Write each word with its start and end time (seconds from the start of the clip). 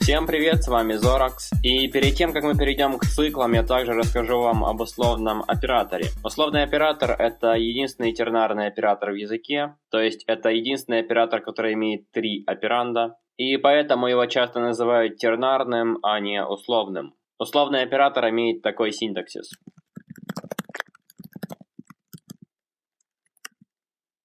Всем 0.00 0.26
привет, 0.26 0.64
с 0.64 0.68
вами 0.68 0.94
Zorax. 0.94 1.54
И 1.62 1.86
перед 1.88 2.16
тем, 2.16 2.32
как 2.32 2.42
мы 2.42 2.56
перейдем 2.56 2.98
к 2.98 3.04
циклам, 3.04 3.52
я 3.52 3.62
также 3.62 3.92
расскажу 3.92 4.40
вам 4.40 4.64
об 4.64 4.80
условном 4.80 5.44
операторе. 5.46 6.06
Условный 6.24 6.64
оператор– 6.64 7.10
это 7.18 7.52
единственный 7.52 8.12
тернарный 8.12 8.66
оператор 8.66 9.12
в 9.12 9.14
языке, 9.14 9.76
то 9.90 10.00
есть 10.00 10.24
это 10.26 10.48
единственный 10.48 10.98
оператор, 11.00 11.42
который 11.42 11.74
имеет 11.74 12.10
три 12.10 12.42
операнда, 12.48 13.14
и 13.36 13.58
поэтому 13.58 14.08
его 14.08 14.26
часто 14.26 14.58
называют 14.58 15.18
тернарным, 15.18 15.98
а 16.02 16.18
не 16.18 16.44
условным. 16.44 17.14
Условный 17.38 17.82
оператор 17.82 18.28
имеет 18.30 18.62
такой 18.62 18.90
синтаксис. 18.90 19.52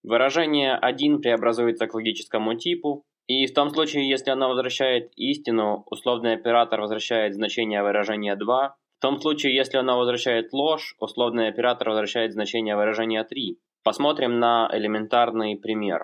Выражение 0.05 0.75
1 0.75 1.19
преобразуется 1.19 1.87
к 1.87 1.95
логическому 1.95 2.53
типу, 2.53 3.01
и 3.25 3.47
в 3.47 3.53
том 3.55 3.71
случае, 3.71 4.07
если 4.07 4.29
оно 4.29 4.49
возвращает 4.49 5.11
истину, 5.15 5.83
условный 5.87 6.35
оператор 6.35 6.79
возвращает 6.79 7.33
значение 7.33 7.81
выражения 7.81 8.35
2. 8.35 8.75
В 8.99 9.01
том 9.01 9.19
случае, 9.19 9.55
если 9.55 9.77
оно 9.77 9.97
возвращает 9.97 10.53
ложь, 10.53 10.95
условный 10.99 11.47
оператор 11.47 11.89
возвращает 11.89 12.33
значение 12.33 12.75
выражения 12.75 13.23
3. 13.23 13.57
Посмотрим 13.83 14.37
на 14.39 14.69
элементарный 14.71 15.57
пример. 15.57 16.03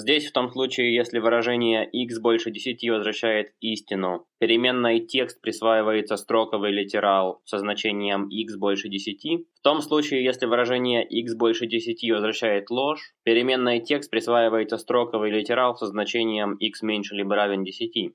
Здесь 0.00 0.30
в 0.30 0.32
том 0.32 0.50
случае, 0.50 0.94
если 0.94 1.18
выражение 1.18 1.86
x 1.86 2.20
больше 2.20 2.50
10 2.50 2.88
возвращает 2.88 3.52
истину, 3.60 4.26
переменной 4.38 5.00
текст 5.00 5.42
присваивается 5.42 6.16
строковый 6.16 6.72
литерал 6.72 7.42
со 7.44 7.58
значением 7.58 8.26
x 8.28 8.56
больше 8.56 8.88
10. 8.88 9.46
В 9.58 9.60
том 9.60 9.82
случае, 9.82 10.24
если 10.24 10.46
выражение 10.46 11.06
x 11.06 11.34
больше 11.34 11.66
10 11.66 12.10
возвращает 12.12 12.70
ложь, 12.70 13.12
переменной 13.24 13.80
текст 13.80 14.10
присваивается 14.10 14.78
строковый 14.78 15.30
литерал 15.30 15.76
со 15.76 15.84
значением 15.86 16.54
x 16.54 16.80
меньше 16.80 17.14
либо 17.14 17.36
равен 17.36 17.62
10. 17.62 18.14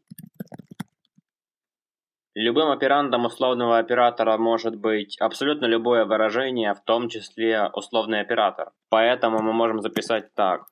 Любым 2.33 2.71
операндом 2.71 3.25
условного 3.25 3.77
оператора 3.77 4.39
может 4.39 4.75
быть 4.75 5.17
абсолютно 5.19 5.67
любое 5.67 6.05
выражение, 6.05 6.73
в 6.73 6.83
том 6.83 7.09
числе 7.09 7.69
условный 7.73 8.21
оператор. 8.21 8.71
Поэтому 8.89 9.43
мы 9.43 9.53
можем 9.53 9.81
записать 9.81 10.33
так. 10.33 10.63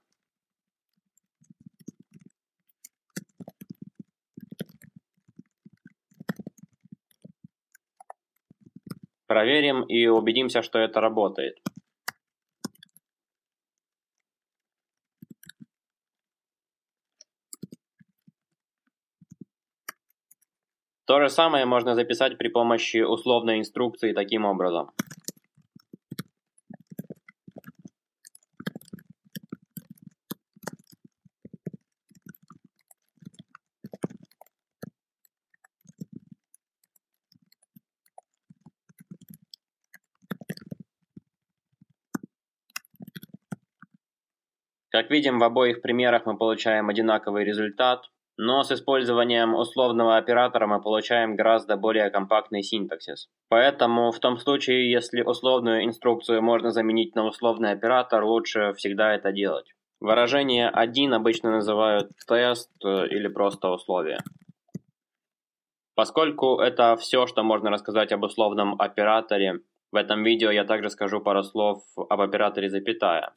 Проверим 9.33 9.81
и 9.81 10.05
убедимся, 10.05 10.61
что 10.61 10.77
это 10.77 11.01
работает. 11.01 11.57
То 21.05 21.19
же 21.19 21.29
самое 21.29 21.65
можно 21.65 21.95
записать 21.95 22.37
при 22.37 22.49
помощи 22.49 23.01
условной 23.01 23.57
инструкции 23.57 24.13
таким 24.13 24.45
образом. 24.45 24.91
Как 44.93 45.09
видим, 45.09 45.39
в 45.39 45.43
обоих 45.43 45.81
примерах 45.81 46.27
мы 46.27 46.37
получаем 46.37 46.87
одинаковый 46.87 47.43
результат, 47.43 48.05
но 48.37 48.63
с 48.63 48.71
использованием 48.71 49.55
условного 49.55 50.17
оператора 50.17 50.67
мы 50.67 50.79
получаем 50.79 51.35
гораздо 51.35 51.77
более 51.77 52.11
компактный 52.11 52.61
синтаксис. 52.61 53.27
Поэтому 53.49 54.11
в 54.11 54.19
том 54.19 54.37
случае, 54.37 54.91
если 54.91 55.23
условную 55.23 55.83
инструкцию 55.83 56.43
можно 56.43 56.69
заменить 56.69 57.15
на 57.15 57.25
условный 57.25 57.71
оператор, 57.71 58.23
лучше 58.23 58.73
всегда 58.73 59.15
это 59.15 59.31
делать. 59.31 59.65
Выражение 59.99 60.69
1 60.69 61.13
обычно 61.15 61.49
называют 61.49 62.11
тест 62.27 62.69
или 62.83 63.27
просто 63.29 63.69
условие. 63.69 64.19
Поскольку 65.95 66.59
это 66.59 66.95
все, 66.97 67.25
что 67.25 67.41
можно 67.41 67.71
рассказать 67.71 68.11
об 68.11 68.21
условном 68.23 68.79
операторе, 68.79 69.61
в 69.91 69.95
этом 69.95 70.23
видео 70.23 70.51
я 70.51 70.65
также 70.65 70.91
скажу 70.91 71.19
пару 71.19 71.41
слов 71.41 71.83
об 71.95 72.21
операторе 72.21 72.69
запятая. 72.69 73.33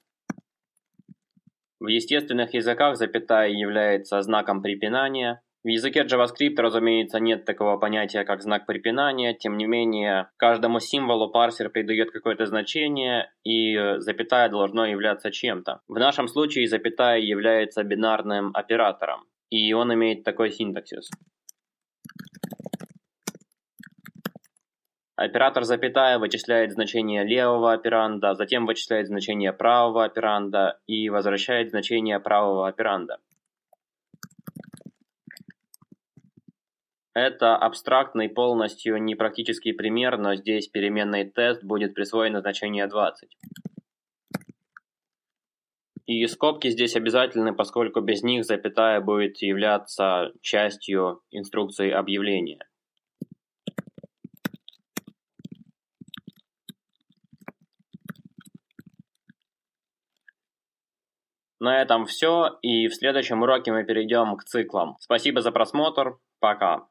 В 1.79 1.89
естественных 1.89 2.55
языках 2.55 2.97
запятая 2.97 3.51
является 3.51 4.23
знаком 4.23 4.63
препинания. 4.63 5.43
В 5.63 5.69
языке 5.69 6.05
JavaScript, 6.05 6.57
разумеется, 6.59 7.19
нет 7.19 7.45
такого 7.45 7.77
понятия, 7.77 8.25
как 8.25 8.41
знак 8.41 8.67
препинания, 8.67 9.35
тем 9.35 9.57
не 9.57 9.67
менее, 9.67 10.31
каждому 10.37 10.79
символу 10.79 11.29
парсер 11.31 11.69
придает 11.71 12.13
какое-то 12.13 12.47
значение, 12.47 13.33
и 13.45 13.77
запятая 13.99 14.49
должно 14.49 14.87
являться 14.87 15.31
чем-то. 15.31 15.81
В 15.89 15.99
нашем 15.99 16.29
случае 16.29 16.69
запятая 16.69 17.19
является 17.19 17.83
бинарным 17.83 18.53
оператором, 18.55 19.25
и 19.51 19.73
он 19.73 19.93
имеет 19.93 20.23
такой 20.23 20.53
синтаксис. 20.53 21.11
Оператор 25.17 25.65
запятая 25.65 26.19
вычисляет 26.19 26.73
значение 26.73 27.25
левого 27.25 27.73
операнда, 27.73 28.35
затем 28.35 28.67
вычисляет 28.67 29.07
значение 29.07 29.51
правого 29.51 30.05
операнда 30.05 30.79
и 30.87 31.09
возвращает 31.09 31.71
значение 31.71 32.21
правого 32.21 32.69
операнда. 32.69 33.19
Это 37.15 37.57
абстрактный, 37.57 38.29
полностью 38.29 39.03
непрактический 39.03 39.73
пример, 39.73 40.19
но 40.19 40.35
здесь 40.35 40.69
переменной 40.69 41.25
тест 41.25 41.65
будет 41.65 41.95
присвоено 41.95 42.43
значение 42.43 42.87
20. 42.87 43.39
И 46.05 46.27
скобки 46.27 46.69
здесь 46.69 46.95
обязательны, 46.95 47.55
поскольку 47.55 48.03
без 48.03 48.23
них 48.23 48.45
запятая 48.45 49.01
будет 49.01 49.39
являться 49.39 50.33
частью 50.43 51.23
инструкции 51.31 51.91
объявления. 51.91 52.61
На 61.67 61.83
этом 61.83 62.07
все, 62.07 62.61
и 62.63 62.87
в 62.87 62.95
следующем 62.95 63.43
уроке 63.43 63.73
мы 63.73 63.83
перейдем 63.83 64.37
к 64.37 64.45
циклам. 64.45 64.97
Спасибо 65.01 65.41
за 65.41 65.51
просмотр, 65.51 66.17
пока. 66.39 66.87